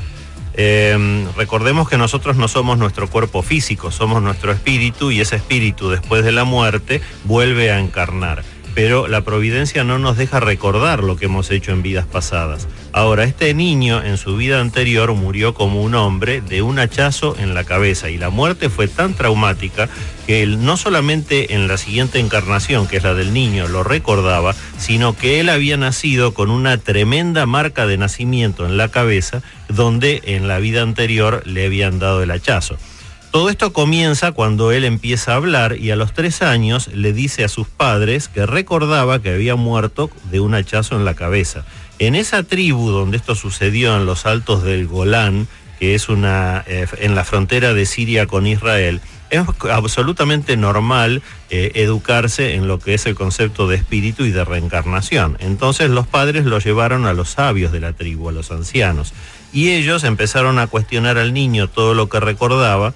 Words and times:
Eh, 0.56 1.26
recordemos 1.36 1.88
que 1.88 1.98
nosotros 1.98 2.36
no 2.36 2.46
somos 2.46 2.78
nuestro 2.78 3.10
cuerpo 3.10 3.42
físico, 3.42 3.90
somos 3.90 4.22
nuestro 4.22 4.52
espíritu 4.52 5.10
y 5.10 5.20
ese 5.20 5.34
espíritu 5.34 5.90
después 5.90 6.22
de 6.24 6.30
la 6.30 6.44
muerte 6.44 7.00
vuelve 7.24 7.72
a 7.72 7.80
encarnar. 7.80 8.44
Pero 8.74 9.06
la 9.06 9.22
providencia 9.22 9.84
no 9.84 9.98
nos 9.98 10.16
deja 10.16 10.40
recordar 10.40 11.04
lo 11.04 11.16
que 11.16 11.26
hemos 11.26 11.50
hecho 11.50 11.72
en 11.72 11.82
vidas 11.82 12.06
pasadas. 12.06 12.66
Ahora, 12.92 13.24
este 13.24 13.54
niño 13.54 14.02
en 14.02 14.18
su 14.18 14.36
vida 14.36 14.60
anterior 14.60 15.14
murió 15.14 15.54
como 15.54 15.82
un 15.82 15.94
hombre 15.94 16.40
de 16.40 16.62
un 16.62 16.78
hachazo 16.78 17.36
en 17.38 17.54
la 17.54 17.64
cabeza 17.64 18.10
y 18.10 18.18
la 18.18 18.30
muerte 18.30 18.70
fue 18.70 18.88
tan 18.88 19.14
traumática 19.14 19.88
que 20.26 20.42
él 20.42 20.64
no 20.64 20.76
solamente 20.76 21.54
en 21.54 21.68
la 21.68 21.76
siguiente 21.76 22.18
encarnación, 22.18 22.86
que 22.86 22.96
es 22.96 23.04
la 23.04 23.14
del 23.14 23.32
niño, 23.32 23.68
lo 23.68 23.84
recordaba, 23.84 24.54
sino 24.78 25.16
que 25.16 25.40
él 25.40 25.48
había 25.48 25.76
nacido 25.76 26.34
con 26.34 26.50
una 26.50 26.78
tremenda 26.78 27.46
marca 27.46 27.86
de 27.86 27.98
nacimiento 27.98 28.66
en 28.66 28.76
la 28.76 28.88
cabeza 28.88 29.42
donde 29.68 30.22
en 30.24 30.48
la 30.48 30.58
vida 30.58 30.82
anterior 30.82 31.42
le 31.46 31.66
habían 31.66 31.98
dado 31.98 32.22
el 32.22 32.30
hachazo. 32.30 32.78
Todo 33.34 33.50
esto 33.50 33.72
comienza 33.72 34.30
cuando 34.30 34.70
él 34.70 34.84
empieza 34.84 35.32
a 35.32 35.34
hablar 35.34 35.76
y 35.76 35.90
a 35.90 35.96
los 35.96 36.12
tres 36.14 36.40
años 36.40 36.86
le 36.94 37.12
dice 37.12 37.42
a 37.42 37.48
sus 37.48 37.66
padres 37.66 38.28
que 38.28 38.46
recordaba 38.46 39.20
que 39.20 39.30
había 39.30 39.56
muerto 39.56 40.08
de 40.30 40.38
un 40.38 40.54
hachazo 40.54 40.94
en 40.94 41.04
la 41.04 41.14
cabeza. 41.14 41.66
En 41.98 42.14
esa 42.14 42.44
tribu 42.44 42.90
donde 42.90 43.16
esto 43.16 43.34
sucedió 43.34 43.96
en 43.96 44.06
los 44.06 44.24
altos 44.24 44.62
del 44.62 44.86
Golán, 44.86 45.48
que 45.80 45.96
es 45.96 46.08
una 46.08 46.62
eh, 46.68 46.86
en 47.00 47.16
la 47.16 47.24
frontera 47.24 47.74
de 47.74 47.86
Siria 47.86 48.28
con 48.28 48.46
Israel, 48.46 49.00
es 49.30 49.42
absolutamente 49.68 50.56
normal 50.56 51.20
eh, 51.50 51.72
educarse 51.74 52.54
en 52.54 52.68
lo 52.68 52.78
que 52.78 52.94
es 52.94 53.04
el 53.04 53.16
concepto 53.16 53.66
de 53.66 53.74
espíritu 53.74 54.26
y 54.26 54.30
de 54.30 54.44
reencarnación. 54.44 55.38
Entonces 55.40 55.90
los 55.90 56.06
padres 56.06 56.44
lo 56.44 56.60
llevaron 56.60 57.04
a 57.04 57.14
los 57.14 57.30
sabios 57.30 57.72
de 57.72 57.80
la 57.80 57.94
tribu, 57.94 58.28
a 58.28 58.32
los 58.32 58.52
ancianos, 58.52 59.12
y 59.52 59.72
ellos 59.72 60.04
empezaron 60.04 60.60
a 60.60 60.68
cuestionar 60.68 61.18
al 61.18 61.32
niño 61.32 61.66
todo 61.66 61.94
lo 61.94 62.08
que 62.08 62.20
recordaba. 62.20 62.94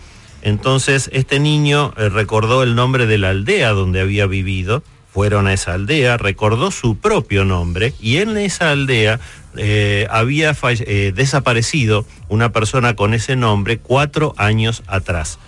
Entonces 0.49 1.11
este 1.13 1.41
niño 1.41 1.93
eh, 1.99 2.09
recordó 2.09 2.63
el 2.63 2.75
nombre 2.75 3.07
de 3.07 3.19
la 3.19 3.31
aldea 3.31 3.73
donde 3.73 4.01
había 4.01 4.27
vivido, 4.27 4.83
fueron 5.13 5.47
a 5.47 5.53
esa 5.53 5.75
aldea, 5.75 6.17
recordó 6.17 6.71
su 6.71 6.97
propio 6.97 7.45
nombre 7.45 7.93
y 8.01 8.17
en 8.17 8.37
esa 8.39 8.71
aldea 8.71 9.21
eh, 9.59 10.07
había 10.11 10.57
eh, 10.63 11.13
desaparecido 11.15 12.07
una 12.29 12.51
persona 12.51 12.97
con 12.97 13.13
ese 13.13 13.37
nombre 13.37 13.79
cuatro 13.79 14.35
años 14.39 14.83
atrás. 14.87 15.39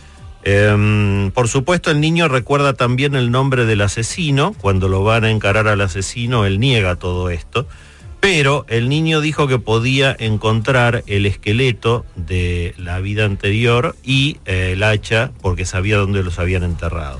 Em, 0.42 1.30
por 1.30 1.48
supuesto, 1.48 1.90
el 1.90 2.00
niño 2.00 2.28
recuerda 2.28 2.74
también 2.74 3.14
el 3.14 3.30
nombre 3.30 3.64
del 3.64 3.80
asesino. 3.80 4.54
Cuando 4.60 4.88
lo 4.88 5.02
van 5.02 5.24
a 5.24 5.30
encarar 5.30 5.68
al 5.68 5.80
asesino, 5.80 6.44
él 6.44 6.60
niega 6.60 6.96
todo 6.96 7.30
esto. 7.30 7.66
Pero 8.20 8.66
el 8.68 8.90
niño 8.90 9.22
dijo 9.22 9.48
que 9.48 9.58
podía 9.58 10.14
encontrar 10.18 11.02
el 11.06 11.24
esqueleto 11.24 12.04
de 12.16 12.74
la 12.76 13.00
vida 13.00 13.24
anterior 13.24 13.96
y 14.04 14.36
eh, 14.44 14.72
el 14.74 14.82
hacha 14.82 15.32
porque 15.40 15.64
sabía 15.64 15.96
dónde 15.96 16.22
los 16.22 16.38
habían 16.38 16.62
enterrado. 16.62 17.18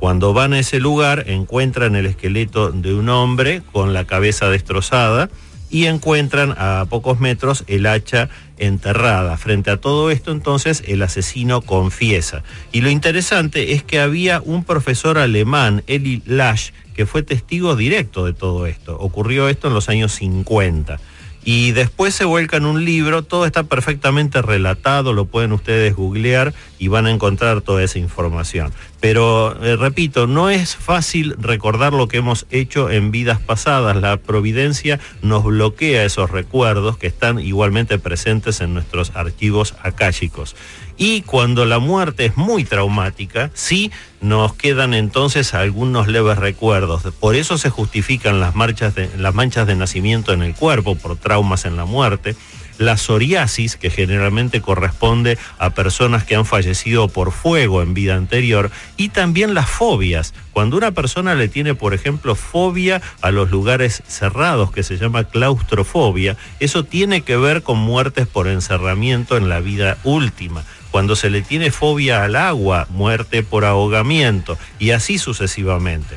Cuando 0.00 0.32
van 0.32 0.54
a 0.54 0.58
ese 0.58 0.80
lugar, 0.80 1.24
encuentran 1.28 1.94
el 1.94 2.06
esqueleto 2.06 2.72
de 2.72 2.94
un 2.94 3.08
hombre 3.10 3.62
con 3.70 3.92
la 3.92 4.06
cabeza 4.06 4.48
destrozada 4.48 5.28
y 5.70 5.86
encuentran 5.86 6.54
a 6.58 6.86
pocos 6.90 7.20
metros 7.20 7.64
el 7.66 7.86
hacha 7.86 8.28
enterrada. 8.58 9.36
Frente 9.36 9.70
a 9.70 9.76
todo 9.78 10.10
esto, 10.10 10.32
entonces, 10.32 10.82
el 10.86 11.02
asesino 11.02 11.62
confiesa. 11.62 12.42
Y 12.72 12.80
lo 12.80 12.90
interesante 12.90 13.72
es 13.72 13.82
que 13.82 14.00
había 14.00 14.40
un 14.44 14.64
profesor 14.64 15.18
alemán, 15.18 15.82
Eli 15.86 16.22
Lasch, 16.26 16.72
que 16.94 17.06
fue 17.06 17.22
testigo 17.22 17.76
directo 17.76 18.26
de 18.26 18.34
todo 18.34 18.66
esto. 18.66 18.98
Ocurrió 18.98 19.48
esto 19.48 19.68
en 19.68 19.74
los 19.74 19.88
años 19.88 20.12
50. 20.12 21.00
Y 21.42 21.72
después 21.72 22.14
se 22.14 22.26
vuelca 22.26 22.58
en 22.58 22.66
un 22.66 22.84
libro, 22.84 23.22
todo 23.22 23.46
está 23.46 23.62
perfectamente 23.62 24.42
relatado, 24.42 25.14
lo 25.14 25.24
pueden 25.24 25.52
ustedes 25.52 25.94
googlear 25.96 26.52
y 26.78 26.88
van 26.88 27.06
a 27.06 27.10
encontrar 27.10 27.62
toda 27.62 27.82
esa 27.82 27.98
información. 27.98 28.72
Pero, 29.00 29.56
eh, 29.64 29.76
repito, 29.76 30.26
no 30.26 30.50
es 30.50 30.76
fácil 30.76 31.34
recordar 31.38 31.94
lo 31.94 32.08
que 32.08 32.18
hemos 32.18 32.46
hecho 32.50 32.90
en 32.90 33.10
vidas 33.10 33.40
pasadas. 33.40 33.96
La 33.96 34.18
providencia 34.18 35.00
nos 35.22 35.44
bloquea 35.44 36.04
esos 36.04 36.30
recuerdos 36.30 36.98
que 36.98 37.06
están 37.06 37.38
igualmente 37.38 37.98
presentes 37.98 38.60
en 38.60 38.74
nuestros 38.74 39.12
archivos 39.14 39.74
akáshicos. 39.82 40.54
Y 41.02 41.22
cuando 41.22 41.64
la 41.64 41.78
muerte 41.78 42.26
es 42.26 42.36
muy 42.36 42.64
traumática, 42.64 43.50
sí 43.54 43.90
nos 44.20 44.52
quedan 44.52 44.92
entonces 44.92 45.54
algunos 45.54 46.08
leves 46.08 46.36
recuerdos. 46.36 47.04
Por 47.18 47.36
eso 47.36 47.56
se 47.56 47.70
justifican 47.70 48.38
las, 48.38 48.54
manchas 48.54 48.94
de 48.94 49.76
nacimiento 49.76 50.34
en 50.34 50.42
el 50.42 50.54
cuerpo 50.54 50.96
por 50.96 51.16
traumas 51.16 51.64
en 51.64 51.78
la 51.78 51.86
muerte. 51.86 52.36
La 52.76 52.98
psoriasis, 52.98 53.76
que 53.76 53.88
generalmente 53.88 54.60
corresponde 54.60 55.38
a 55.56 55.70
personas 55.70 56.24
que 56.24 56.36
han 56.36 56.44
fallecido 56.44 57.08
por 57.08 57.32
fuego 57.32 57.80
en 57.80 57.94
vida 57.94 58.14
anterior, 58.14 58.70
y 58.98 59.08
también 59.08 59.54
las 59.54 59.70
fobias. 59.70 60.34
Cuando 60.52 60.76
una 60.76 60.90
persona 60.90 61.34
le 61.34 61.48
tiene, 61.48 61.74
por 61.74 61.94
ejemplo, 61.94 62.34
fobia 62.34 63.00
a 63.22 63.30
los 63.30 63.50
lugares 63.50 64.02
cerrados, 64.06 64.70
que 64.70 64.82
se 64.82 64.98
llama 64.98 65.24
claustrofobia, 65.24 66.36
eso 66.58 66.84
tiene 66.84 67.22
que 67.22 67.38
ver 67.38 67.62
con 67.62 67.78
muertes 67.78 68.26
por 68.26 68.48
encerramiento 68.48 69.38
en 69.38 69.48
la 69.48 69.60
vida 69.60 69.96
última. 70.04 70.62
Cuando 70.90 71.16
se 71.16 71.30
le 71.30 71.42
tiene 71.42 71.70
fobia 71.70 72.24
al 72.24 72.36
agua, 72.36 72.86
muerte 72.90 73.42
por 73.42 73.64
ahogamiento, 73.64 74.58
y 74.78 74.90
así 74.90 75.18
sucesivamente. 75.18 76.16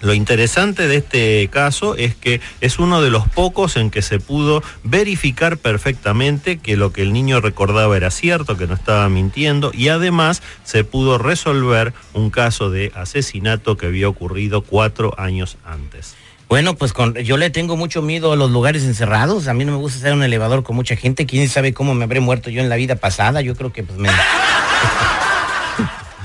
Lo 0.00 0.14
interesante 0.14 0.86
de 0.86 0.98
este 0.98 1.48
caso 1.48 1.96
es 1.96 2.14
que 2.14 2.40
es 2.60 2.78
uno 2.78 3.02
de 3.02 3.10
los 3.10 3.26
pocos 3.28 3.76
en 3.76 3.90
que 3.90 4.00
se 4.00 4.20
pudo 4.20 4.62
verificar 4.84 5.58
perfectamente 5.58 6.58
que 6.58 6.76
lo 6.76 6.92
que 6.92 7.02
el 7.02 7.12
niño 7.12 7.40
recordaba 7.40 7.96
era 7.96 8.12
cierto, 8.12 8.56
que 8.56 8.68
no 8.68 8.74
estaba 8.74 9.08
mintiendo 9.08 9.72
y 9.74 9.88
además 9.88 10.40
se 10.62 10.84
pudo 10.84 11.18
resolver 11.18 11.94
un 12.12 12.30
caso 12.30 12.70
de 12.70 12.92
asesinato 12.94 13.76
que 13.76 13.86
había 13.86 14.08
ocurrido 14.08 14.62
cuatro 14.62 15.18
años 15.18 15.58
antes. 15.64 16.14
Bueno, 16.48 16.76
pues 16.76 16.94
con, 16.94 17.14
yo 17.14 17.36
le 17.36 17.50
tengo 17.50 17.76
mucho 17.76 18.00
miedo 18.00 18.32
a 18.32 18.36
los 18.36 18.50
lugares 18.50 18.84
encerrados. 18.84 19.48
A 19.48 19.54
mí 19.54 19.66
no 19.66 19.72
me 19.72 19.78
gusta 19.78 19.98
estar 19.98 20.12
en 20.12 20.18
un 20.18 20.24
elevador 20.24 20.62
con 20.62 20.76
mucha 20.76 20.96
gente. 20.96 21.26
¿Quién 21.26 21.48
sabe 21.48 21.74
cómo 21.74 21.94
me 21.94 22.04
habré 22.04 22.20
muerto 22.20 22.48
yo 22.48 22.62
en 22.62 22.70
la 22.70 22.76
vida 22.76 22.96
pasada? 22.96 23.42
Yo 23.42 23.54
creo 23.54 23.72
que 23.72 23.82
pues 23.82 23.98
me... 23.98 24.08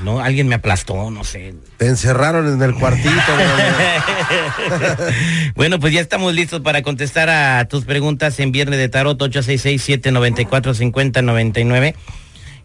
No, 0.04 0.20
alguien 0.20 0.48
me 0.50 0.56
aplastó, 0.56 1.10
no 1.12 1.24
sé. 1.24 1.54
Te 1.78 1.88
encerraron 1.88 2.54
en 2.54 2.62
el 2.62 2.76
cuartito. 2.76 3.10
Bueno, 5.56 5.80
pues 5.80 5.94
ya 5.94 6.02
estamos 6.02 6.34
listos 6.34 6.60
para 6.62 6.82
contestar 6.82 7.30
a 7.30 7.68
tus 7.70 7.86
preguntas 7.86 8.38
en 8.40 8.52
Viernes 8.52 8.80
de 8.80 8.90
Tarot 8.90 9.18
866-794-5099. 9.18 11.94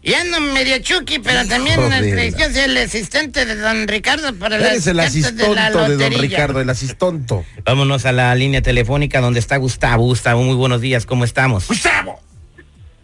Y 0.01 0.13
ando 0.13 0.39
medio 0.39 0.79
chucky, 0.79 1.19
pero 1.19 1.45
también 1.47 1.75
Joder. 1.75 2.33
yo 2.37 2.49
soy 2.49 2.61
el 2.63 2.77
asistente 2.77 3.45
de 3.45 3.55
don 3.55 3.87
Ricardo 3.87 4.33
para 4.35 4.55
Eres 4.55 4.87
el 4.87 4.99
asistonto 4.99 5.49
de 5.49 5.55
la 5.55 5.69
de, 5.69 5.73
don 5.73 5.91
lotería. 5.91 6.17
Ricardo, 6.19 6.61
el 6.61 6.69
asistonto. 6.69 7.43
Vámonos 7.65 8.05
a 8.05 8.13
la 8.13 8.33
línea 8.35 8.61
telefónica 8.61 9.19
donde 9.19 9.39
está 9.39 9.57
Gustavo. 9.57 10.05
Gustavo, 10.05 10.41
muy 10.41 10.55
buenos 10.55 10.79
días, 10.79 11.05
¿cómo 11.05 11.25
estamos? 11.25 11.67
Gustavo. 11.67 12.19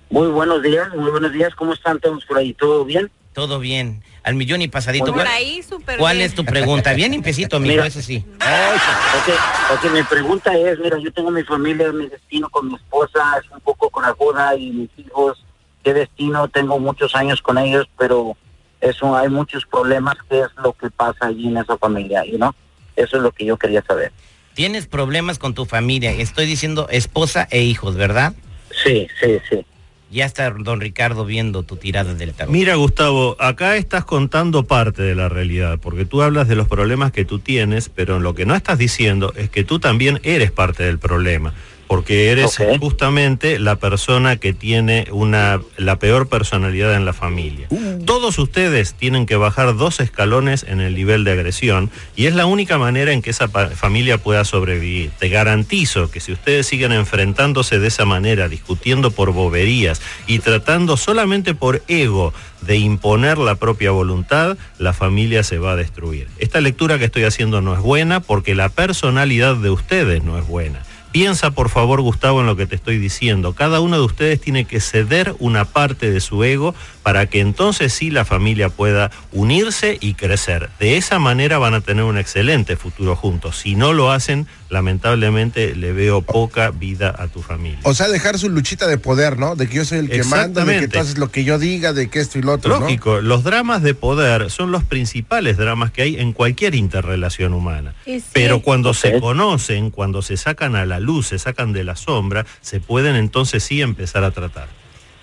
Muy 0.10 0.28
buenos 0.30 0.64
días, 0.64 0.88
muy 0.96 1.12
buenos 1.12 1.34
días. 1.34 1.54
¿Cómo 1.56 1.74
están 1.74 2.00
todos 2.00 2.24
por 2.26 2.38
ahí? 2.38 2.54
¿Todo 2.54 2.86
bien? 2.86 3.12
Todo 3.34 3.60
bien. 3.60 4.02
Al 4.24 4.36
millón 4.36 4.62
y 4.62 4.70
pasadito. 4.70 5.08
Por 5.08 5.16
¿Cuál, 5.16 5.28
ahí, 5.28 5.62
súper 5.62 5.98
cuál 5.98 6.18
bien. 6.18 6.30
es 6.30 6.34
tu 6.36 6.46
pregunta? 6.46 6.94
Bien 6.94 7.14
impecito, 7.14 7.58
amigo, 7.58 7.74
Mira. 7.74 7.88
eso 7.88 8.02
sí. 8.02 8.24
Ok, 8.40 9.34
ok, 9.74 9.92
mi 9.92 10.02
pregunta 10.04 10.58
es, 10.58 10.80
mira, 10.80 10.98
yo 11.04 11.12
tengo 11.12 11.30
mi 11.30 11.44
familia, 11.44 11.92
mi 11.92 12.08
destino 12.08 12.50
con 12.50 12.70
mi 12.70 12.76
esposa, 12.76 13.20
es 13.44 13.52
un 13.52 13.60
poco 13.60 13.90
corajuda 13.90 14.56
y 14.56 14.72
mis 14.72 14.90
hijos, 14.98 15.45
qué 15.86 15.94
destino, 15.94 16.48
tengo 16.48 16.80
muchos 16.80 17.16
años 17.16 17.42
con 17.44 17.60
ellos, 17.60 17.88
pero 17.98 18.36
eso 18.82 19.16
hay 19.16 19.30
muchos 19.30 19.66
problemas, 19.68 20.16
¿qué 20.28 20.40
es 20.40 20.48
lo 20.62 20.74
que 20.74 20.90
pasa 20.90 21.28
allí 21.28 21.48
en 21.48 21.58
esa 21.58 21.78
familia? 21.78 22.26
y 22.26 22.38
no 22.38 22.56
Eso 22.96 23.18
es 23.18 23.24
lo 23.24 23.32
que 23.32 23.46
yo 23.46 23.56
quería 23.58 23.84
saber. 23.84 24.12
Tienes 24.56 24.88
problemas 24.88 25.38
con 25.38 25.54
tu 25.54 25.66
familia. 25.66 26.12
Estoy 26.12 26.48
diciendo 26.48 26.88
esposa 26.90 27.48
e 27.52 27.62
hijos, 27.62 27.96
¿verdad? 27.96 28.34
Sí, 28.84 29.08
sí, 29.22 29.38
sí. 29.48 29.64
Ya 30.10 30.26
está 30.26 30.50
don 30.50 30.80
Ricardo 30.82 31.26
viendo 31.26 31.64
tu 31.64 31.76
tirada 31.76 32.14
del 32.14 32.34
tarot. 32.34 32.52
Mira, 32.52 32.76
Gustavo, 32.76 33.36
acá 33.40 33.76
estás 33.76 34.06
contando 34.06 34.64
parte 34.64 35.04
de 35.04 35.14
la 35.14 35.30
realidad, 35.30 35.78
porque 35.80 36.06
tú 36.06 36.22
hablas 36.22 36.48
de 36.48 36.56
los 36.56 36.68
problemas 36.68 37.12
que 37.12 37.26
tú 37.26 37.40
tienes, 37.40 37.90
pero 37.90 38.20
lo 38.20 38.34
que 38.34 38.46
no 38.46 38.56
estás 38.56 38.78
diciendo 38.78 39.34
es 39.36 39.50
que 39.50 39.64
tú 39.64 39.80
también 39.80 40.20
eres 40.24 40.52
parte 40.52 40.84
del 40.84 41.00
problema, 41.00 41.54
porque 41.88 42.32
eres 42.32 42.58
justamente 42.80 43.60
la 43.60 43.78
persona 43.78 44.38
que 44.38 44.54
tiene 44.54 45.08
una 45.12 45.62
la 45.78 46.00
peor 46.00 46.28
personalidad 46.28 46.96
en 46.96 47.06
la 47.06 47.14
familia. 47.14 47.68
Todos 48.06 48.38
ustedes 48.40 48.94
tienen 48.94 49.26
que 49.26 49.36
bajar 49.36 49.76
dos 49.76 50.00
escalones 50.00 50.66
en 50.68 50.82
el 50.82 50.96
nivel 50.96 51.24
de 51.24 51.32
agresión 51.32 51.92
y 52.16 52.26
es 52.26 52.36
la 52.36 52.46
única 52.46 52.78
manera 52.78 53.12
en 53.12 53.22
que 53.22 53.30
esa 53.30 53.48
familia 53.48 54.18
pueda 54.18 54.46
sobrevivir. 54.46 55.12
Te 55.20 55.30
garantizo 55.30 56.10
que 56.10 56.20
si 56.20 56.32
ustedes 56.32 56.68
siguen 56.68 56.92
enfrentándose 56.92 57.80
de 57.80 57.88
esa 57.88 58.06
manera, 58.06 58.50
discutiendo 58.50 59.12
por 59.12 59.32
boberías 59.32 60.02
y 60.28 60.40
tratando 60.40 60.98
solamente 60.98 61.54
por 61.54 61.84
ego 61.88 62.34
de 62.62 62.78
imponer 62.78 63.38
la 63.38 63.56
propia 63.56 63.92
voluntad, 63.92 64.58
la 64.80 64.94
familia 64.94 65.44
se 65.44 65.60
va 65.60 65.74
a 65.74 65.76
destruir. 65.76 66.28
Esta 66.40 66.62
lectura 66.62 66.98
que 66.98 67.06
estoy 67.06 67.24
haciendo 67.24 67.62
no 67.62 67.74
es 67.74 67.80
buena 67.80 68.20
porque 68.20 68.56
la 68.56 68.70
personalidad 68.70 69.56
de 69.56 69.70
ustedes 69.70 70.24
no 70.24 70.38
es 70.40 70.48
buena. 70.48 70.82
Piensa 71.16 71.52
por 71.52 71.70
favor, 71.70 72.02
Gustavo, 72.02 72.42
en 72.42 72.46
lo 72.46 72.58
que 72.58 72.66
te 72.66 72.76
estoy 72.76 72.98
diciendo. 72.98 73.54
Cada 73.54 73.80
uno 73.80 73.96
de 73.96 74.04
ustedes 74.04 74.42
tiene 74.42 74.66
que 74.66 74.82
ceder 74.82 75.34
una 75.40 75.64
parte 75.64 76.12
de 76.12 76.20
su 76.20 76.44
ego 76.44 76.76
para 77.04 77.28
que 77.28 77.40
entonces 77.40 77.94
sí 77.94 78.10
la 78.10 78.26
familia 78.26 78.68
pueda 78.68 79.12
unirse 79.32 79.98
y 80.02 80.16
crecer. 80.16 80.72
De 80.78 80.98
esa 80.98 81.18
manera 81.20 81.58
van 81.58 81.74
a 81.74 81.80
tener 81.80 82.04
un 82.04 82.18
excelente 82.18 82.76
futuro 82.76 83.16
juntos. 83.16 83.56
Si 83.60 83.76
no 83.76 83.94
lo 83.94 84.12
hacen, 84.12 84.46
lamentablemente 84.70 85.74
le 85.76 85.94
veo 85.94 86.22
poca 86.22 86.72
vida 86.72 87.16
a 87.18 87.28
tu 87.28 87.42
familia. 87.42 87.80
O 87.84 87.94
sea, 87.94 88.10
dejar 88.10 88.38
su 88.38 88.50
luchita 88.50 88.88
de 88.88 88.98
poder, 88.98 89.38
¿no? 89.38 89.56
De 89.56 89.70
que 89.70 89.76
yo 89.76 89.86
soy 89.86 90.00
el 90.00 90.10
que 90.10 90.24
manda, 90.26 90.66
de 90.66 90.82
que 90.82 90.88
tú 90.90 91.00
haces 91.00 91.18
lo 91.18 91.32
que 91.32 91.46
yo 91.46 91.60
diga, 91.60 91.94
de 91.94 92.10
que 92.10 92.20
esto 92.20 92.40
y 92.40 92.42
lo 92.42 92.54
otro, 92.54 92.74
¿no? 92.74 92.82
Lógico, 92.82 93.22
los 93.22 93.46
dramas 93.46 93.84
de 93.84 93.94
poder 93.94 94.50
son 94.50 94.72
los 94.72 94.84
principales 94.84 95.56
dramas 95.56 95.92
que 95.92 96.02
hay 96.02 96.20
en 96.20 96.34
cualquier 96.34 96.76
interrelación 96.76 97.54
humana. 97.54 97.94
Sí. 98.04 98.22
Pero 98.34 98.62
cuando 98.62 98.94
se 98.94 99.20
conocen, 99.22 99.92
cuando 99.92 100.22
se 100.22 100.36
sacan 100.36 100.76
a 100.76 100.86
la 100.86 101.00
luz, 101.06 101.28
se 101.28 101.40
sacan 101.40 101.72
de 101.72 101.84
la 101.86 101.96
sombra, 101.96 102.46
se 102.62 102.80
pueden 102.82 103.16
entonces 103.16 103.64
sí 103.64 103.82
empezar 103.82 104.24
a 104.26 104.32
tratar. 104.32 104.68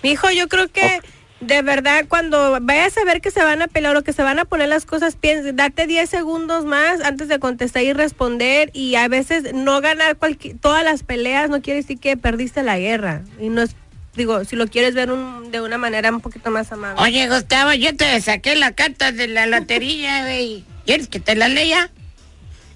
Mijo, 0.01 0.31
yo 0.31 0.47
creo 0.47 0.67
que 0.69 0.99
de 1.39 1.61
verdad 1.61 2.05
cuando 2.07 2.57
vayas 2.61 2.97
a 2.97 3.03
ver 3.03 3.19
que 3.19 3.29
se 3.29 3.43
van 3.43 3.61
a 3.61 3.67
pelear 3.67 3.95
o 3.97 4.01
que 4.03 4.13
se 4.13 4.23
van 4.23 4.39
a 4.39 4.45
poner 4.45 4.69
las 4.69 4.85
cosas, 4.85 5.15
piensa, 5.17 5.51
date 5.51 5.87
10 5.87 6.09
segundos 6.09 6.63
más 6.65 7.01
antes 7.01 7.27
de 7.27 7.37
contestar 7.39 7.83
y 7.83 7.91
responder 7.93 8.69
y 8.73 8.95
a 8.95 9.07
veces 9.09 9.53
no 9.53 9.81
ganar 9.81 10.17
cualqui- 10.17 10.57
todas 10.59 10.83
las 10.85 11.03
peleas 11.03 11.49
no 11.49 11.61
quiere 11.61 11.81
decir 11.81 11.99
que 11.99 12.15
perdiste 12.17 12.63
la 12.63 12.77
guerra 12.79 13.21
y 13.41 13.49
no 13.49 13.61
es 13.61 13.75
digo, 14.15 14.45
si 14.45 14.55
lo 14.55 14.67
quieres 14.67 14.93
ver 14.93 15.11
un- 15.11 15.51
de 15.51 15.59
una 15.59 15.77
manera 15.79 16.11
un 16.11 16.21
poquito 16.21 16.51
más 16.51 16.71
amable. 16.71 17.01
Oye, 17.01 17.27
Gustavo, 17.27 17.73
yo 17.73 17.95
te 17.95 18.21
saqué 18.21 18.55
la 18.55 18.71
carta 18.73 19.11
de 19.11 19.27
la 19.27 19.47
lotería, 19.47 20.21
güey. 20.23 20.63
¿Quieres 20.85 21.07
que 21.07 21.19
te 21.19 21.35
la 21.35 21.47
lea? 21.47 21.89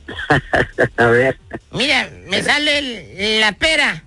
A 0.97 1.05
ver, 1.07 1.37
Mira, 1.71 2.09
me 2.27 2.41
sale 2.43 2.77
el- 2.79 3.41
la 3.41 3.51
pera, 3.53 4.03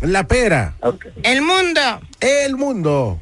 La 0.00 0.26
pera, 0.26 0.74
el 1.22 1.42
mundo 1.42 1.80
el 2.20 2.56
mundo. 2.56 3.20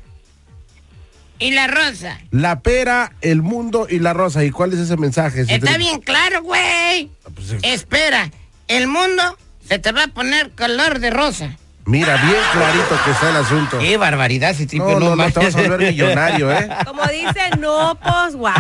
y 1.38 1.52
la 1.52 1.67
rosa. 1.67 2.19
La 2.31 2.61
pera, 2.61 3.12
el 3.22 3.40
mundo 3.43 3.87
y 3.88 3.99
la 3.99 4.12
rosa. 4.12 4.44
¿Y 4.44 4.50
cuál 4.50 4.72
es 4.75 4.78
ese 4.81 4.96
mensaje? 4.96 5.43
Está 5.49 5.78
bien 5.78 6.00
claro, 6.00 6.43
güey. 6.43 7.11
Pues, 7.34 7.52
eh, 7.52 7.58
Espera, 7.62 8.31
el 8.69 8.87
mundo 8.88 9.38
se 9.66 9.78
te 9.78 9.93
va 9.93 10.05
a 10.05 10.08
poner 10.08 10.50
color 10.50 10.99
de 10.99 11.11
rosa. 11.11 11.56
Mira, 11.87 12.17
bien 12.17 12.37
clarito 12.53 13.05
que 13.05 13.11
está 13.11 13.31
el 13.31 13.37
asunto. 13.37 13.79
Qué 13.79 13.97
barbaridad, 13.97 14.55
si 14.55 14.67
No, 14.79 15.00
no, 15.00 15.17
no, 15.17 15.31
te 15.31 15.41
vas 15.41 15.55
a 15.55 15.62
volver 15.62 15.93
millonario, 15.93 16.53
¿eh? 16.53 16.69
Como 16.87 17.03
dice, 17.06 17.50
no, 17.59 17.99
pues, 18.00 18.37
wow. 18.37 18.50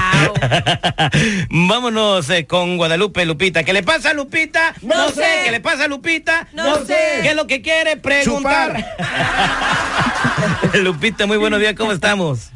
Vámonos 1.50 2.28
eh, 2.30 2.46
con 2.46 2.76
Guadalupe 2.76 3.24
Lupita. 3.26 3.62
¿Qué 3.62 3.72
le 3.72 3.82
pasa 3.82 4.10
a 4.10 4.14
Lupita? 4.14 4.74
No 4.82 5.10
sé. 5.10 5.42
¿Qué 5.44 5.50
le 5.50 5.60
pasa 5.60 5.84
a 5.84 5.88
Lupita? 5.88 6.48
No 6.52 6.76
sé. 6.84 7.20
¿Qué 7.22 7.30
es 7.30 7.36
lo 7.36 7.46
que 7.46 7.62
quiere 7.62 7.96
preguntar? 7.96 8.96
Lupita, 10.74 11.26
muy 11.26 11.36
buenos 11.36 11.60
días, 11.60 11.74
¿cómo 11.76 11.92
estamos? 11.92 12.50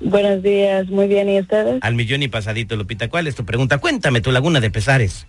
Buenos 0.00 0.42
días, 0.42 0.86
muy 0.88 1.08
bien, 1.08 1.28
¿y 1.28 1.40
ustedes? 1.40 1.78
Al 1.82 1.94
millón 1.94 2.22
y 2.22 2.28
pasadito, 2.28 2.76
Lupita. 2.76 3.08
¿Cuál 3.08 3.26
es 3.26 3.34
tu 3.34 3.44
pregunta? 3.44 3.78
Cuéntame 3.78 4.20
tu 4.20 4.30
laguna 4.30 4.60
de 4.60 4.70
pesares. 4.70 5.26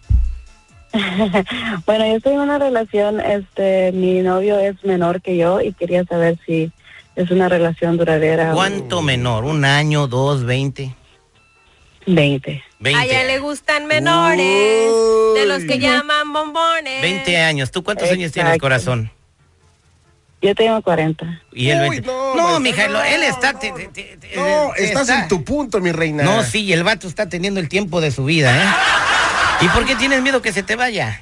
Bueno, 1.86 2.06
yo 2.08 2.16
estoy 2.18 2.34
en 2.34 2.40
una 2.40 2.58
relación, 2.60 3.20
este, 3.20 3.92
mi 3.94 4.22
novio 4.22 4.60
es 4.60 4.84
menor 4.84 5.22
que 5.22 5.38
yo 5.38 5.62
y 5.62 5.74
quería 5.74 6.04
saber 6.06 6.38
si 6.46 6.72
es 7.16 7.32
una 7.32 7.50
relación 7.50 7.98
duradera. 7.98 8.52
o 8.52 8.56
¿Cuánto 8.56 9.02
menor? 9.02 9.44
¿Un 9.46 9.66
año, 9.66 10.08
dos, 10.08 10.44
veinte? 10.46 10.96
20. 12.06 12.52
A 12.52 12.74
Veinte. 12.80 13.06
ella 13.06 13.24
le 13.26 13.40
gustan 13.40 13.86
menores, 13.86 14.40
de 15.36 15.46
los 15.46 15.64
que 15.66 15.78
llaman 15.80 16.32
bombones. 16.34 17.02
20 17.02 17.38
años. 17.38 17.72
¿Tú 17.72 17.84
cuántos 17.84 18.10
años 18.10 18.32
tienes, 18.32 18.58
corazón? 18.58 19.12
Yo 20.42 20.56
tengo 20.56 20.82
40. 20.82 21.42
Y 21.52 21.70
él 21.70 21.82
Uy, 21.82 21.90
20. 22.00 22.08
no, 22.08 22.36
No, 22.36 22.60
mija, 22.62 22.88
no, 22.88 23.04
él 23.04 23.24
está... 23.24 23.52
no, 23.54 23.60
te- 23.60 23.70
no. 23.72 23.76
te- 23.76 23.88
te- 23.90 24.18
te- 24.18 24.36
No, 24.38 24.72
te- 24.76 24.86
estás 24.86 25.10
está- 25.10 25.24
en 25.24 25.28
tu 25.28 25.44
punto, 25.44 25.82
mi 25.82 25.92
reina. 25.92 26.24
No, 26.24 26.42
sí, 26.44 26.72
el 26.72 26.84
vato 26.84 27.08
está 27.10 27.28
teniendo 27.28 27.60
el 27.60 27.68
tiempo 27.68 28.00
de 28.00 28.10
su 28.12 28.24
vida, 28.24 28.56
¿eh? 28.56 28.68
¿Y 29.62 29.68
por 29.70 29.86
qué 29.86 29.96
tienes 29.96 30.22
miedo 30.22 30.42
que 30.42 30.54
se 30.54 30.64
te 30.64 30.76
vaya? 30.76 31.22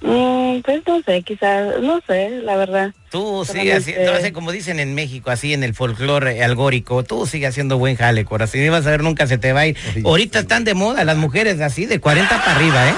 Mm, 0.00 0.60
pues 0.60 0.82
no 0.86 1.00
sé, 1.02 1.22
quizás, 1.22 1.80
no 1.80 2.00
sé, 2.06 2.40
la 2.42 2.56
verdad. 2.56 2.92
Tú 3.10 3.46
sigue 3.50 3.74
haciendo, 3.74 4.20
sé, 4.20 4.32
como 4.32 4.52
dicen 4.52 4.78
en 4.78 4.94
México, 4.94 5.30
así 5.30 5.54
en 5.54 5.64
el 5.64 5.74
folclore 5.74 6.42
algórico, 6.44 7.04
tú 7.04 7.26
sigue 7.26 7.46
haciendo 7.46 7.78
buen 7.78 7.96
jale, 7.96 8.24
corazón. 8.24 8.60
Y 8.60 8.68
vas 8.68 8.86
a 8.86 8.90
ver, 8.90 9.02
nunca 9.02 9.26
se 9.26 9.38
te 9.38 9.52
va 9.52 9.60
a 9.60 9.66
ir. 9.66 9.76
Ay, 9.94 10.02
Ahorita 10.04 10.40
están 10.40 10.64
de 10.64 10.74
moda 10.74 11.04
las 11.04 11.16
mujeres 11.16 11.60
así, 11.60 11.86
de 11.86 12.00
40 12.00 12.28
para 12.28 12.54
arriba, 12.54 12.88
¿eh? 12.88 12.94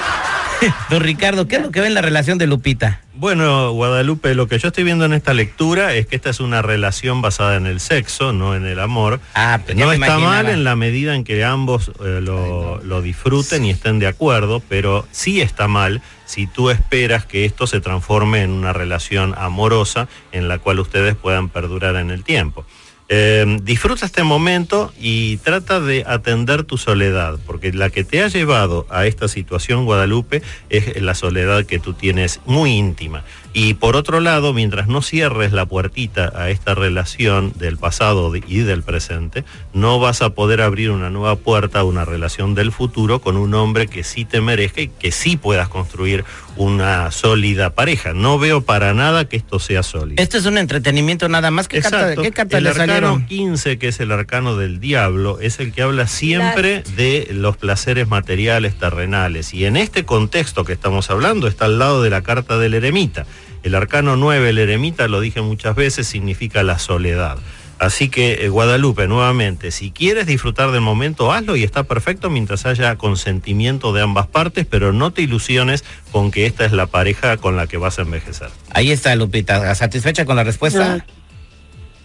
Don 0.89 1.01
Ricardo, 1.01 1.47
¿qué 1.47 1.57
es 1.57 1.61
lo 1.61 1.71
que 1.71 1.81
ve 1.81 1.87
en 1.87 1.93
la 1.93 2.01
relación 2.01 2.37
de 2.37 2.47
Lupita? 2.47 3.01
Bueno, 3.19 3.71
Guadalupe, 3.71 4.35
lo 4.35 4.47
que 4.47 4.59
yo 4.59 4.67
estoy 4.67 4.83
viendo 4.83 5.03
en 5.03 5.11
esta 5.13 5.33
lectura 5.33 5.95
es 5.95 6.05
que 6.05 6.15
esta 6.15 6.29
es 6.29 6.39
una 6.39 6.61
relación 6.61 7.19
basada 7.19 7.55
en 7.55 7.65
el 7.65 7.79
sexo, 7.79 8.31
no 8.31 8.53
en 8.55 8.67
el 8.67 8.79
amor. 8.79 9.19
Ah, 9.33 9.59
ya 9.67 9.73
no 9.73 9.91
está 9.91 9.95
imaginaba. 9.95 10.19
mal 10.19 10.49
en 10.49 10.63
la 10.63 10.75
medida 10.75 11.15
en 11.15 11.23
que 11.23 11.43
ambos 11.43 11.91
eh, 11.99 12.19
lo, 12.21 12.79
lo 12.83 13.01
disfruten 13.01 13.65
y 13.65 13.71
estén 13.71 13.97
de 13.97 14.05
acuerdo, 14.05 14.61
pero 14.69 15.07
sí 15.11 15.41
está 15.41 15.67
mal 15.67 16.03
si 16.25 16.45
tú 16.45 16.69
esperas 16.69 17.25
que 17.25 17.45
esto 17.45 17.65
se 17.65 17.81
transforme 17.81 18.43
en 18.43 18.51
una 18.51 18.71
relación 18.71 19.33
amorosa 19.35 20.07
en 20.31 20.47
la 20.47 20.59
cual 20.59 20.79
ustedes 20.79 21.15
puedan 21.15 21.49
perdurar 21.49 21.95
en 21.95 22.11
el 22.11 22.23
tiempo. 22.23 22.65
Eh, 23.09 23.59
disfruta 23.63 24.05
este 24.05 24.23
momento 24.23 24.91
y 24.99 25.37
trata 25.37 25.79
de 25.79 26.03
atender 26.05 26.63
tu 26.63 26.77
soledad, 26.77 27.39
porque 27.45 27.71
la 27.71 27.89
que 27.89 28.03
te 28.03 28.21
ha 28.21 28.27
llevado 28.27 28.85
a 28.89 29.05
esta 29.05 29.27
situación, 29.27 29.85
Guadalupe, 29.85 30.41
es 30.69 31.01
la 31.01 31.15
soledad 31.15 31.65
que 31.65 31.79
tú 31.79 31.93
tienes 31.93 32.41
muy 32.45 32.71
íntima. 32.71 33.23
Y 33.59 33.73
por 33.73 33.95
otro 33.95 34.19
lado, 34.19 34.53
mientras 34.53 34.87
no 34.87 35.01
cierres 35.01 35.51
la 35.51 35.65
puertita 35.65 36.31
a 36.35 36.51
esta 36.51 36.75
relación 36.75 37.53
del 37.55 37.77
pasado 37.77 38.31
y 38.35 38.59
del 38.59 38.83
presente, 38.83 39.45
no 39.73 39.99
vas 39.99 40.21
a 40.21 40.29
poder 40.29 40.61
abrir 40.61 40.91
una 40.91 41.09
nueva 41.09 41.37
puerta 41.37 41.79
a 41.79 41.83
una 41.83 42.05
relación 42.05 42.53
del 42.53 42.71
futuro 42.71 43.19
con 43.19 43.35
un 43.35 43.55
hombre 43.55 43.87
que 43.87 44.03
sí 44.03 44.25
te 44.25 44.41
merezca 44.41 44.81
y 44.81 44.89
que 44.89 45.11
sí 45.11 45.37
puedas 45.37 45.69
construir 45.69 46.23
una 46.55 47.09
sólida 47.09 47.71
pareja. 47.71 48.13
No 48.13 48.37
veo 48.37 48.61
para 48.61 48.93
nada 48.93 49.27
que 49.27 49.37
esto 49.37 49.57
sea 49.57 49.81
sólido. 49.81 50.21
Esto 50.21 50.37
es 50.37 50.45
un 50.45 50.59
entretenimiento 50.59 51.27
nada 51.27 51.49
más. 51.49 51.67
¿Qué 51.67 51.81
carta, 51.81 52.01
Exacto. 52.01 52.21
¿qué 52.21 52.31
carta 52.31 52.57
el 52.59 52.63
le 52.63 52.69
arcano 52.69 52.93
salieron? 52.93 53.25
15, 53.25 53.79
que 53.79 53.87
es 53.87 53.99
el 53.99 54.11
arcano 54.11 54.55
del 54.55 54.79
diablo, 54.79 55.39
es 55.39 55.59
el 55.59 55.71
que 55.71 55.81
habla 55.81 56.05
siempre 56.05 56.83
de 56.95 57.27
los 57.31 57.57
placeres 57.57 58.07
materiales 58.07 58.77
terrenales. 58.77 59.55
Y 59.55 59.65
en 59.65 59.77
este 59.77 60.05
contexto 60.05 60.63
que 60.63 60.73
estamos 60.73 61.09
hablando 61.09 61.47
está 61.47 61.65
al 61.65 61.79
lado 61.79 62.03
de 62.03 62.11
la 62.11 62.21
carta 62.21 62.59
del 62.59 62.75
eremita. 62.75 63.25
El 63.67 63.75
arcano 63.75 64.15
9, 64.15 64.49
el 64.49 64.57
eremita, 64.59 65.07
lo 65.07 65.19
dije 65.19 65.41
muchas 65.41 65.75
veces, 65.75 66.07
significa 66.07 66.63
la 66.63 66.79
soledad. 66.79 67.37
Así 67.79 68.09
que 68.09 68.45
eh, 68.45 68.49
Guadalupe, 68.49 69.07
nuevamente, 69.07 69.71
si 69.71 69.91
quieres 69.91 70.25
disfrutar 70.25 70.71
del 70.71 70.81
momento, 70.81 71.31
hazlo 71.31 71.55
y 71.55 71.63
está 71.63 71.83
perfecto 71.83 72.29
mientras 72.29 72.65
haya 72.65 72.95
consentimiento 72.95 73.93
de 73.93 74.01
ambas 74.01 74.25
partes, 74.27 74.65
pero 74.65 74.93
no 74.93 75.11
te 75.11 75.21
ilusiones 75.21 75.83
con 76.11 76.31
que 76.31 76.45
esta 76.45 76.65
es 76.65 76.71
la 76.71 76.87
pareja 76.87 77.37
con 77.37 77.55
la 77.55 77.67
que 77.67 77.77
vas 77.77 77.99
a 77.99 78.03
envejecer. 78.03 78.49
Ahí 78.71 78.89
está, 78.89 79.15
Lupita. 79.15 79.75
¿Satisfecha 79.75 80.25
con 80.25 80.37
la 80.37 80.43
respuesta? 80.43 81.05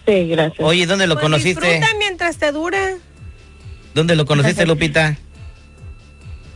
Sí, 0.05 0.27
gracias. 0.27 0.59
Oye, 0.59 0.85
¿dónde 0.85 1.07
lo 1.07 1.15
Pues 1.15 1.23
conociste? 1.23 1.65
Disfruta 1.65 1.97
mientras 1.97 2.37
te 2.37 2.51
dura. 2.51 2.97
¿Dónde 3.95 4.15
lo 4.15 4.25
conociste, 4.25 4.65
Lupita? 4.65 5.17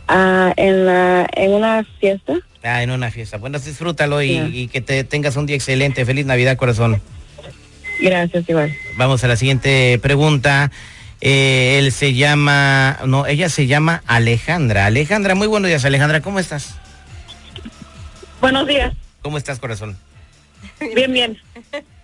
Ah, 0.06 0.52
en, 0.56 0.84
la, 0.86 1.26
en 1.34 1.52
una 1.52 1.84
fiesta. 1.98 2.34
Ah, 2.68 2.82
en 2.82 2.90
una 2.90 3.10
fiesta. 3.10 3.38
Bueno, 3.38 3.58
disfrútalo 3.58 4.22
y, 4.22 4.36
y 4.36 4.68
que 4.68 4.80
te 4.80 5.02
tengas 5.04 5.36
un 5.36 5.46
día 5.46 5.56
excelente. 5.56 6.04
Feliz 6.04 6.26
Navidad, 6.26 6.56
corazón. 6.56 7.00
Gracias, 8.00 8.48
igual. 8.48 8.74
Vamos 8.96 9.24
a 9.24 9.28
la 9.28 9.36
siguiente 9.36 9.98
pregunta. 10.00 10.70
Eh, 11.20 11.78
él 11.78 11.90
se 11.92 12.14
llama, 12.14 12.98
no, 13.06 13.26
ella 13.26 13.48
se 13.48 13.66
llama 13.66 14.02
Alejandra. 14.06 14.86
Alejandra, 14.86 15.34
muy 15.34 15.46
buenos 15.46 15.68
días, 15.68 15.84
Alejandra. 15.84 16.20
¿Cómo 16.20 16.38
estás? 16.38 16.74
Buenos 18.40 18.68
días. 18.68 18.94
¿Cómo 19.22 19.36
estás, 19.36 19.58
corazón? 19.58 19.96
Bien, 20.94 21.12
bien. 21.12 21.38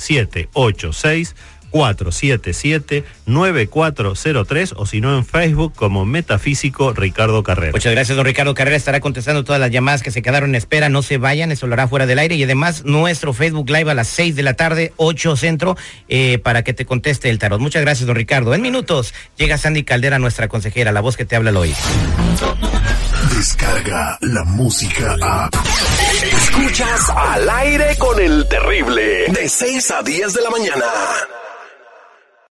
786-477-9403 1.75 4.73
o 4.75 4.85
si 4.85 5.01
no 5.01 5.17
en 5.17 5.25
Facebook 5.25 5.73
como 5.75 6.05
Metafísico 6.05 6.93
Ricardo 6.93 7.41
Carrera. 7.43 7.73
Muchas 7.73 7.93
gracias, 7.93 8.15
don 8.15 8.25
Ricardo 8.25 8.53
Carrera. 8.53 8.77
Estará 8.77 9.01
contestando 9.01 9.43
todas 9.43 9.59
las 9.59 9.71
llamadas 9.71 10.01
que 10.01 10.11
se 10.11 10.21
quedaron 10.21 10.51
en 10.51 10.55
espera. 10.55 10.87
No 10.89 11.01
se 11.01 11.17
vayan, 11.17 11.51
eso 11.51 11.67
lo 11.67 11.73
hará 11.73 11.87
fuera 11.87 12.05
del 12.05 12.19
aire. 12.19 12.35
Y 12.35 12.43
además, 12.43 12.85
nuestro 12.85 13.33
Facebook 13.33 13.69
Live 13.69 13.91
a 13.91 13.93
las 13.93 14.07
6 14.07 14.35
de 14.35 14.43
la 14.43 14.53
tarde, 14.53 14.93
8 14.97 15.35
centro, 15.35 15.75
eh, 16.07 16.37
para 16.39 16.63
que 16.63 16.73
te 16.73 16.85
conteste 16.85 17.29
el 17.29 17.39
tarot. 17.39 17.59
Muchas 17.59 17.81
gracias, 17.81 18.07
don 18.07 18.15
Ricardo. 18.15 18.53
En 18.53 18.61
minutos 18.61 19.13
llega 19.37 19.57
Sandy 19.57 19.83
Caldera, 19.83 20.17
nuestra 20.19 20.47
consejera, 20.47 20.93
la 20.93 21.01
voz 21.01 21.17
que 21.17 21.25
te 21.25 21.35
habla 21.35 21.49
al 21.49 21.57
oído. 21.57 21.75
Descarga 23.35 24.17
la 24.21 24.45
música 24.45 25.15
a. 25.21 25.49
Escuchas 26.23 27.09
al 27.09 27.49
aire 27.49 27.97
con 27.97 28.17
el 28.19 28.47
terrible. 28.47 29.25
De 29.29 29.49
6 29.49 29.91
a 29.91 30.03
10 30.03 30.33
de 30.33 30.41
la 30.41 30.49
mañana. 30.49 30.85